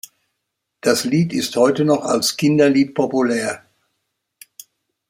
[0.83, 3.63] Das Lied ist heute noch als Kinderlied populär.